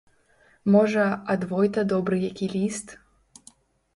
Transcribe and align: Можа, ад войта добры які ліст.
Можа, 0.75 1.03
ад 1.33 1.41
войта 1.51 1.83
добры 1.93 2.17
які 2.31 2.45
ліст. 2.55 2.87